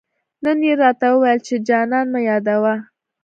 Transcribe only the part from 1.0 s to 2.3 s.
وويل، چي جانان مه